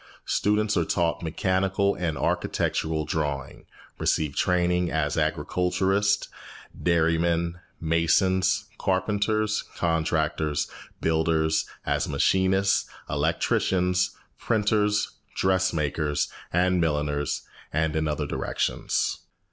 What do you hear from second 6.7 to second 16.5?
dairymen, masons, carpenters, contractors, builders, as machinists, electricians, printers, dressmakers,